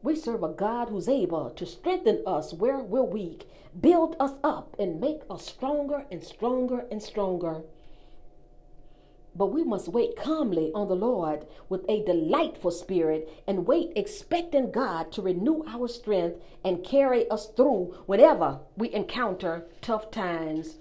We 0.00 0.14
serve 0.14 0.44
a 0.44 0.48
God 0.48 0.90
who's 0.90 1.08
able 1.08 1.50
to 1.50 1.66
strengthen 1.66 2.22
us 2.24 2.52
where 2.52 2.78
we're 2.78 3.02
weak, 3.02 3.48
build 3.80 4.14
us 4.20 4.34
up, 4.44 4.76
and 4.78 5.00
make 5.00 5.22
us 5.28 5.44
stronger 5.44 6.04
and 6.10 6.22
stronger 6.22 6.84
and 6.88 7.02
stronger. 7.02 7.62
But 9.34 9.46
we 9.46 9.64
must 9.64 9.88
wait 9.88 10.14
calmly 10.14 10.70
on 10.74 10.88
the 10.88 10.94
Lord 10.94 11.46
with 11.68 11.88
a 11.88 12.04
delightful 12.04 12.70
spirit 12.70 13.28
and 13.46 13.66
wait 13.66 13.92
expecting 13.96 14.70
God 14.70 15.10
to 15.12 15.22
renew 15.22 15.64
our 15.66 15.88
strength 15.88 16.38
and 16.62 16.84
carry 16.84 17.28
us 17.30 17.48
through 17.48 17.94
whenever 18.06 18.60
we 18.76 18.92
encounter 18.92 19.66
tough 19.80 20.10
times. 20.10 20.78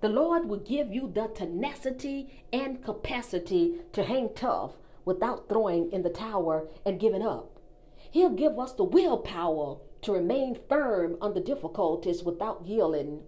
The 0.00 0.08
Lord 0.08 0.48
will 0.48 0.60
give 0.60 0.92
you 0.92 1.10
the 1.12 1.26
tenacity 1.26 2.44
and 2.52 2.82
capacity 2.82 3.80
to 3.92 4.04
hang 4.04 4.30
tough 4.34 4.78
without 5.04 5.48
throwing 5.48 5.90
in 5.92 6.02
the 6.02 6.10
tower 6.10 6.68
and 6.86 7.00
giving 7.00 7.22
up. 7.22 7.58
He'll 8.10 8.30
give 8.30 8.58
us 8.58 8.72
the 8.72 8.84
willpower 8.84 9.78
to 10.02 10.12
remain 10.12 10.56
firm 10.68 11.16
under 11.20 11.40
difficulties 11.40 12.22
without 12.22 12.64
yielding. 12.64 13.24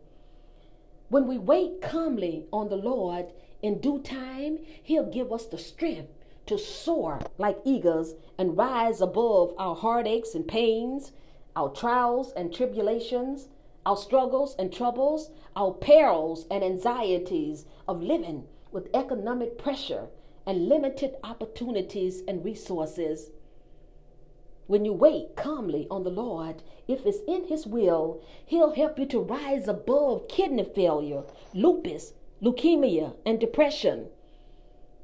When 1.09 1.27
we 1.27 1.39
wait 1.39 1.83
calmly 1.83 2.47
on 2.53 2.69
the 2.69 2.77
Lord, 2.77 3.33
in 3.62 3.81
due 3.81 4.00
time, 4.00 4.59
He'll 4.83 5.11
give 5.11 5.33
us 5.33 5.47
the 5.47 5.59
strength 5.59 6.12
to 6.47 6.59
soar 6.59 7.21
like 7.38 7.59
eagles 7.64 8.14
and 8.38 8.57
rise 8.57 9.00
above 9.00 9.55
our 9.59 9.76
heartaches 9.76 10.35
and 10.35 10.49
pains, 10.49 11.12
our 11.55 11.69
trials 11.69 12.33
and 12.33 12.55
tribulations, 12.55 13.49
our 13.85 13.97
struggles 13.97 14.55
and 14.59 14.73
troubles, 14.73 15.31
our 15.55 15.73
perils 15.73 16.47
and 16.50 16.64
anxieties 16.64 17.67
of 17.87 18.02
living 18.02 18.45
with 18.73 18.88
economic 18.95 19.59
pressure 19.59 20.07
and 20.47 20.69
limited 20.69 21.17
opportunities 21.23 22.23
and 22.26 22.45
resources. 22.45 23.31
When 24.67 24.85
you 24.85 24.93
wait 24.93 25.37
calmly 25.37 25.87
on 25.90 26.05
the 26.05 26.11
Lord, 26.11 26.62
if 26.87 27.05
it's 27.05 27.19
in 27.26 27.49
His 27.49 27.67
will, 27.67 28.23
He'll 28.47 28.75
help 28.75 28.99
you 28.99 29.07
to 29.07 29.21
rise 29.21 29.69
above 29.69 30.29
kidney 30.29 30.64
failure, 30.64 31.25
lupus, 31.52 32.12
leukemia, 32.43 33.15
and 33.25 33.39
depression. 33.39 34.09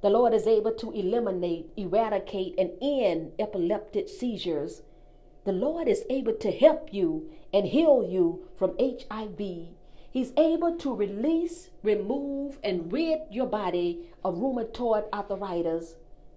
The 0.02 0.10
Lord 0.10 0.34
is 0.34 0.46
able 0.46 0.72
to 0.72 0.92
eliminate, 0.92 1.70
eradicate, 1.76 2.54
and 2.58 2.72
end 2.80 3.32
epileptic 3.38 4.08
seizures 4.08 4.82
the 5.46 5.52
Lord 5.52 5.86
is 5.86 6.04
able 6.10 6.32
to 6.34 6.50
help 6.50 6.92
you 6.92 7.30
and 7.54 7.68
heal 7.68 8.04
you 8.04 8.48
from 8.56 8.74
HIV. 8.80 9.38
He's 10.10 10.32
able 10.36 10.76
to 10.78 10.92
release, 10.92 11.70
remove, 11.84 12.58
and 12.64 12.92
rid 12.92 13.20
your 13.30 13.46
body 13.46 14.08
of 14.24 14.34
rheumatoid 14.34 15.04
arthritis. 15.12 15.94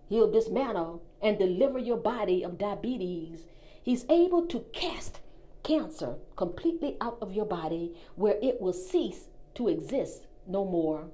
He'll 0.10 0.32
dismantle 0.32 1.01
and 1.24 1.39
deliver 1.39 1.79
your 1.79 1.98
body 1.98 2.44
of 2.44 2.60
diabetes. 2.60 3.48
He's 3.82 4.06
able 4.10 4.46
to 4.46 4.63
cast 4.74 5.22
cancer 5.63 6.18
completely 6.36 6.96
out 7.01 7.18
of 7.20 7.34
your 7.34 7.46
body 7.46 7.96
where 8.15 8.38
it 8.44 8.62
will 8.62 8.74
cease 8.74 9.29
to 9.56 9.70
exist 9.70 10.27
no 10.48 10.65
more. 10.65 11.10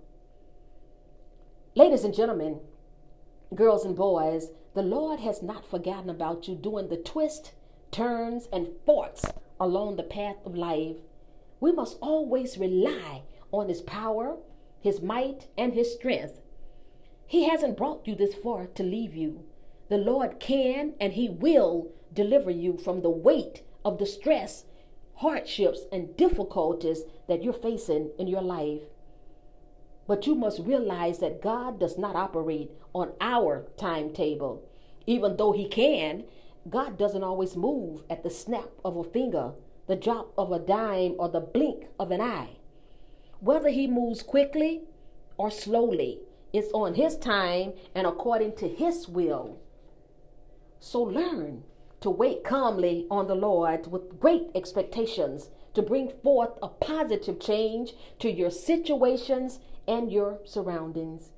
Ladies 1.76 2.04
and 2.04 2.14
gentlemen, 2.14 2.60
girls 3.54 3.86
and 3.86 3.96
boys, 3.96 4.52
the 4.74 4.82
Lord 4.82 5.20
has 5.22 5.42
not 5.42 5.70
forgotten 5.70 6.10
about 6.10 6.48
you 6.48 6.56
doing 6.56 6.90
the 6.90 6.98
twists, 6.98 7.52
turns, 7.92 8.48
and 8.52 8.70
forts 8.86 9.26
along 9.60 9.96
the 9.96 10.04
path 10.04 10.38
of 10.46 10.56
life, 10.56 10.98
we 11.60 11.72
must 11.72 11.98
always 12.02 12.58
rely 12.58 13.24
on 13.52 13.70
His 13.70 13.82
power, 13.82 14.38
His 14.82 15.02
might, 15.02 15.48
and 15.58 15.74
His 15.74 15.94
strength. 15.94 16.42
He 17.26 17.50
hasn't 17.50 17.78
brought 17.78 18.08
you 18.08 18.16
this 18.16 18.36
far 18.36 18.68
to 18.68 18.84
leave 18.84 19.16
you. 19.16 19.46
The 19.90 19.98
Lord 19.98 20.40
can 20.40 20.94
and 21.00 21.14
He 21.14 21.30
will 21.30 21.92
deliver 22.14 22.52
you 22.52 22.78
from 22.78 23.02
the 23.02 23.10
weight 23.10 23.64
of 23.84 23.98
the 23.98 24.06
stress, 24.06 24.66
hardships, 25.16 25.82
and 25.92 26.16
difficulties 26.18 27.04
that 27.28 27.44
you're 27.44 27.54
facing 27.54 28.12
in 28.20 28.28
your 28.28 28.42
life. 28.42 28.82
But 30.08 30.28
you 30.28 30.36
must 30.36 30.60
realize 30.60 31.20
that 31.20 31.42
God 31.42 31.80
does 31.80 31.98
not 31.98 32.16
operate 32.16 32.72
on 32.94 33.14
our 33.20 33.66
timetable. 33.78 34.64
Even 35.08 35.38
though 35.38 35.52
He 35.52 35.68
can, 35.68 36.26
God 36.70 36.98
doesn't 36.98 37.24
always 37.24 37.56
move 37.56 38.04
at 38.10 38.24
the 38.24 38.30
snap 38.30 38.70
of 38.84 38.98
a 38.98 39.04
finger, 39.04 39.54
the 39.88 39.96
drop 39.96 40.34
of 40.38 40.52
a 40.52 40.60
dime, 40.60 41.16
or 41.18 41.30
the 41.30 41.40
blink 41.40 41.88
of 42.00 42.12
an 42.12 42.22
eye. 42.22 42.58
Whether 43.40 43.70
He 43.70 43.88
moves 43.88 44.24
quickly 44.24 44.84
or 45.38 45.52
slowly, 45.52 46.20
it's 46.54 46.72
on 46.72 46.96
His 46.96 47.18
time 47.18 47.74
and 47.94 48.08
according 48.08 48.56
to 48.58 48.68
His 48.68 49.08
will. 49.08 49.60
So 50.80 51.02
learn 51.02 51.64
to 52.02 52.10
wait 52.10 52.44
calmly 52.44 53.08
on 53.10 53.28
the 53.28 53.36
Lord 53.36 53.92
with 53.92 54.20
great 54.20 54.50
expectations 54.54 55.50
to 55.74 55.82
bring 55.82 56.10
forth 56.10 56.52
a 56.62 56.68
positive 56.68 57.40
change 57.40 57.94
to 58.20 58.32
your 58.32 58.52
situations 58.52 59.60
and 59.88 60.12
your 60.12 60.40
surroundings. 60.46 61.32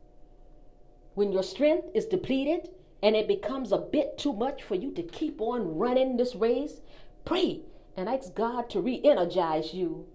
When 1.16 1.32
your 1.32 1.44
strength 1.44 1.89
is 1.94 2.06
depleted 2.06 2.70
and 3.01 3.16
it 3.16 3.27
becomes 3.27 3.72
a 3.72 3.77
bit 3.77 4.18
too 4.18 4.34
much 4.34 4.63
for 4.63 4.75
you 4.75 4.92
to 4.94 5.04
keep 5.04 5.42
on 5.42 5.77
running 5.77 6.18
this 6.18 6.36
race, 6.36 6.82
pray 7.25 7.62
and 7.96 8.08
ask 8.08 8.34
God 8.36 8.70
to 8.70 8.82
re 8.82 9.01
energize 9.04 9.74
you. 9.74 10.06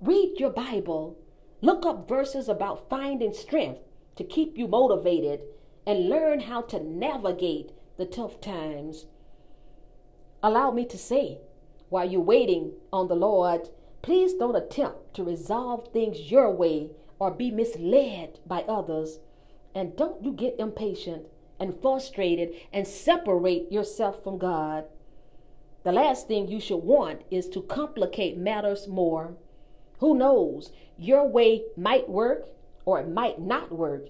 Read 0.00 0.38
your 0.38 0.50
Bible. 0.50 1.18
Look 1.60 1.84
up 1.84 2.08
verses 2.08 2.48
about 2.48 2.88
finding 2.88 3.32
strength 3.32 3.80
to 4.16 4.24
keep 4.24 4.56
you 4.56 4.68
motivated 4.68 5.42
and 5.86 6.08
learn 6.08 6.40
how 6.40 6.62
to 6.62 6.82
navigate 6.82 7.72
the 7.96 8.06
tough 8.06 8.40
times. 8.40 9.06
Allow 10.42 10.70
me 10.70 10.84
to 10.86 10.98
say, 10.98 11.38
while 11.88 12.08
you're 12.08 12.20
waiting 12.20 12.72
on 12.92 13.08
the 13.08 13.16
Lord, 13.16 13.68
please 14.02 14.34
don't 14.34 14.56
attempt 14.56 15.14
to 15.14 15.24
resolve 15.24 15.88
things 15.92 16.30
your 16.30 16.50
way 16.50 16.90
or 17.18 17.30
be 17.30 17.50
misled 17.50 18.38
by 18.46 18.62
others. 18.62 19.20
And 19.74 19.96
don't 19.96 20.24
you 20.24 20.32
get 20.32 20.58
impatient 20.58 21.26
and 21.58 21.80
frustrated 21.80 22.54
and 22.72 22.86
separate 22.86 23.70
yourself 23.72 24.22
from 24.22 24.38
God. 24.38 24.84
The 25.84 25.92
last 25.92 26.28
thing 26.28 26.48
you 26.48 26.60
should 26.60 26.78
want 26.78 27.22
is 27.30 27.48
to 27.50 27.62
complicate 27.62 28.36
matters 28.36 28.88
more. 28.88 29.36
Who 30.00 30.16
knows? 30.16 30.72
Your 30.98 31.26
way 31.26 31.64
might 31.76 32.08
work 32.08 32.48
or 32.84 33.00
it 33.00 33.08
might 33.08 33.40
not 33.40 33.72
work. 33.72 34.08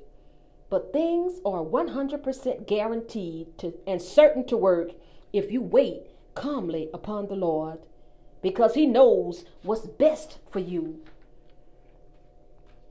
But 0.68 0.92
things 0.92 1.40
are 1.44 1.64
100% 1.64 2.66
guaranteed 2.66 3.58
to, 3.58 3.74
and 3.86 4.02
certain 4.02 4.44
to 4.46 4.56
work 4.56 4.90
if 5.32 5.52
you 5.52 5.60
wait 5.60 6.08
calmly 6.34 6.88
upon 6.92 7.28
the 7.28 7.36
Lord 7.36 7.78
because 8.42 8.74
He 8.74 8.86
knows 8.86 9.44
what's 9.62 9.86
best 9.86 10.38
for 10.50 10.58
you. 10.58 11.00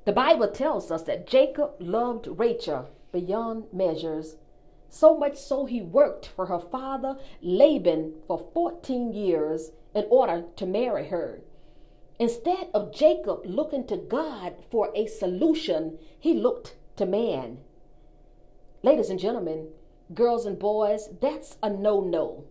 The 0.06 0.14
Bible 0.14 0.50
tells 0.50 0.92
us 0.92 1.02
that 1.04 1.26
Jacob 1.26 1.72
loved 1.80 2.28
Rachel 2.28 2.90
beyond 3.12 3.66
measures, 3.74 4.36
so 4.88 5.18
much 5.18 5.36
so 5.36 5.66
he 5.66 5.82
worked 5.82 6.28
for 6.28 6.46
her 6.46 6.60
father 6.60 7.18
Laban 7.42 8.14
for 8.28 8.52
14 8.54 9.14
years 9.14 9.72
in 9.96 10.06
order 10.12 10.46
to 10.58 10.66
marry 10.68 11.08
her. 11.08 11.42
Instead 12.20 12.70
of 12.72 12.94
Jacob 12.94 13.42
looking 13.46 13.88
to 13.88 13.98
God 13.98 14.54
for 14.70 14.92
a 14.96 15.08
solution, 15.08 15.98
he 16.20 16.36
looked 16.36 16.76
to 16.98 17.08
man. 17.08 17.58
Ladies 18.84 19.10
and 19.10 19.20
gentlemen, 19.20 19.70
girls 20.14 20.46
and 20.46 20.60
boys, 20.60 21.10
that's 21.20 21.58
a 21.64 21.70
no 21.72 22.00
no. 22.00 22.46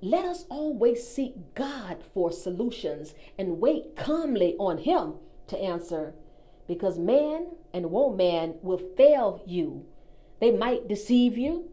Let 0.00 0.24
us 0.24 0.44
always 0.50 1.06
seek 1.06 1.54
God 1.54 1.98
for 2.12 2.32
solutions 2.32 3.14
and 3.38 3.60
wait 3.60 3.94
calmly 3.94 4.56
on 4.58 4.78
Him 4.78 5.14
to 5.46 5.56
answer 5.56 6.14
because 6.66 6.98
man 6.98 7.48
and 7.72 7.90
woman 7.90 8.54
will 8.62 8.80
fail 8.96 9.42
you. 9.46 9.86
They 10.40 10.50
might 10.50 10.88
deceive 10.88 11.38
you, 11.38 11.70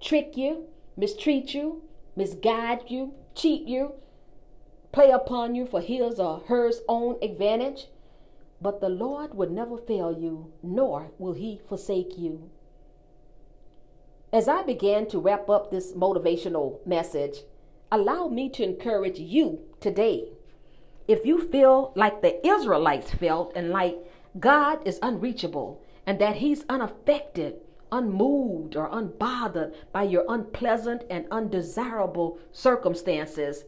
trick 0.00 0.36
you, 0.36 0.68
mistreat 0.96 1.54
you, 1.54 1.82
misguide 2.14 2.84
you, 2.88 3.14
cheat 3.34 3.66
you, 3.66 3.92
play 4.92 5.10
upon 5.10 5.54
you 5.54 5.66
for 5.66 5.80
his 5.80 6.18
or 6.18 6.42
her 6.48 6.70
own 6.88 7.16
advantage. 7.22 7.88
But 8.60 8.80
the 8.80 8.88
Lord 8.88 9.34
will 9.34 9.50
never 9.50 9.76
fail 9.76 10.16
you, 10.18 10.52
nor 10.62 11.12
will 11.18 11.34
he 11.34 11.60
forsake 11.68 12.16
you. 12.16 12.50
As 14.32 14.48
I 14.48 14.62
began 14.62 15.06
to 15.08 15.18
wrap 15.18 15.50
up 15.50 15.70
this 15.70 15.92
motivational 15.92 16.84
message, 16.86 17.40
allow 17.92 18.28
me 18.28 18.48
to 18.50 18.64
encourage 18.64 19.18
you 19.18 19.60
today. 19.80 20.28
If 21.06 21.24
you 21.24 21.46
feel 21.48 21.92
like 21.94 22.22
the 22.22 22.44
Israelites 22.46 23.12
felt 23.12 23.52
and 23.54 23.70
like 23.70 23.96
God 24.38 24.86
is 24.86 24.98
unreachable 25.02 25.82
and 26.06 26.18
that 26.20 26.36
He's 26.36 26.64
unaffected, 26.68 27.60
unmoved, 27.90 28.76
or 28.76 28.88
unbothered 28.90 29.74
by 29.92 30.02
your 30.02 30.24
unpleasant 30.28 31.04
and 31.08 31.26
undesirable 31.30 32.38
circumstances, 32.52 33.64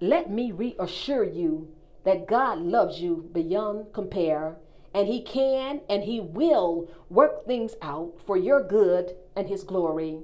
let 0.00 0.30
me 0.30 0.52
reassure 0.52 1.24
you 1.24 1.68
that 2.04 2.26
God 2.26 2.58
loves 2.58 3.00
you 3.00 3.28
beyond 3.32 3.92
compare 3.92 4.56
and 4.94 5.08
He 5.08 5.22
can 5.22 5.80
and 5.88 6.04
He 6.04 6.20
will 6.20 6.88
work 7.10 7.46
things 7.46 7.74
out 7.82 8.14
for 8.24 8.36
your 8.36 8.62
good 8.62 9.16
and 9.34 9.48
His 9.48 9.64
glory. 9.64 10.20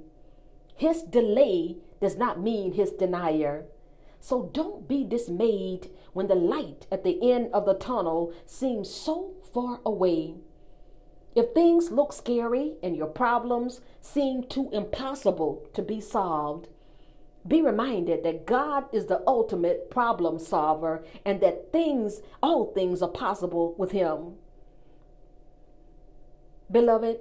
His 0.77 1.03
delay 1.03 1.77
does 2.01 2.16
not 2.16 2.40
mean 2.40 2.73
His 2.73 2.92
denier. 2.92 3.66
So 4.21 4.51
don't 4.53 4.87
be 4.87 5.03
dismayed 5.05 5.90
when 6.12 6.29
the 6.29 6.37
light 6.37 6.87
at 6.92 7.03
the 7.03 7.33
end 7.33 7.51
of 7.53 7.66
the 7.66 7.75
tunnel 7.75 8.33
seems 8.47 8.88
so 8.88 9.35
far 9.53 9.81
away. 9.85 10.35
If 11.35 11.53
things 11.55 11.91
look 11.91 12.12
scary 12.12 12.75
and 12.83 12.97
your 12.97 13.07
problems 13.07 13.81
seem 14.01 14.45
too 14.45 14.69
impossible 14.73 15.67
to 15.73 15.83
be 15.83 16.01
solved, 16.01 16.69
be 17.47 17.61
reminded 17.61 18.23
that 18.23 18.47
God 18.47 18.85
is 18.93 19.07
the 19.07 19.23
ultimate 19.27 19.91
problem 19.91 20.38
solver 20.38 21.05
and 21.25 21.41
that 21.41 21.73
things, 21.73 22.21
all 22.43 22.67
things 22.67 23.03
are 23.03 23.09
possible 23.09 23.75
with 23.79 23.93
Him. 23.93 24.35
Beloved, 26.71 27.19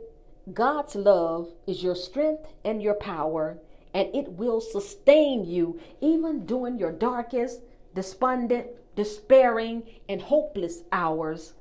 God's 0.54 0.96
love 0.96 1.50
is 1.66 1.84
your 1.84 1.96
strength 1.96 2.48
and 2.64 2.82
your 2.82 2.94
power, 2.94 3.60
and 3.94 4.14
it 4.14 4.34
will 4.34 4.62
sustain 4.62 5.46
you 5.46 5.80
even 6.00 6.46
during 6.46 6.78
your 6.78 6.92
darkest, 6.92 7.62
despondent, 7.94 8.68
despairing, 8.96 9.84
and 10.08 10.22
hopeless 10.22 10.84
hours. 10.92 11.54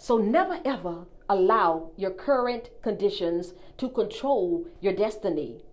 So 0.00 0.16
never 0.16 0.60
ever 0.64 1.06
allow 1.28 1.90
your 1.96 2.12
current 2.12 2.70
conditions 2.82 3.52
to 3.78 3.88
control 3.90 4.64
your 4.80 4.92
destiny. 4.92 5.64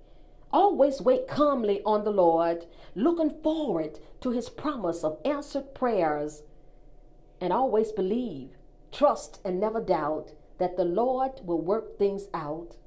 Always 0.51 0.99
wait 0.99 1.27
calmly 1.27 1.81
on 1.85 2.03
the 2.03 2.11
Lord, 2.11 2.65
looking 2.95 3.29
forward 3.29 3.99
to 4.21 4.31
his 4.31 4.49
promise 4.49 5.03
of 5.03 5.19
answered 5.23 5.75
prayers. 5.75 6.41
And 7.39 7.53
always 7.53 7.91
believe, 7.91 8.57
trust, 8.91 9.39
and 9.45 9.59
never 9.59 9.79
doubt 9.79 10.33
that 10.57 10.75
the 10.75 10.85
Lord 10.85 11.41
will 11.43 11.61
work 11.61 11.99
things 11.99 12.27
out. 12.33 12.77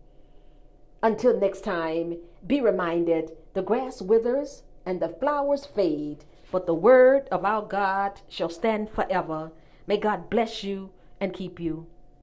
Until 1.03 1.38
next 1.38 1.61
time, 1.61 2.18
be 2.44 2.61
reminded 2.61 3.31
the 3.55 3.62
grass 3.62 4.03
withers 4.03 4.64
and 4.85 5.01
the 5.01 5.09
flowers 5.09 5.66
fade, 5.66 6.24
but 6.51 6.66
the 6.66 6.74
word 6.74 7.29
of 7.31 7.44
our 7.44 7.62
God 7.62 8.22
shall 8.29 8.48
stand 8.48 8.90
forever. 8.90 9.53
May 9.87 9.98
God 9.98 10.29
bless 10.29 10.64
you 10.64 10.90
and 11.21 11.33
keep 11.33 11.61
you. 11.61 11.87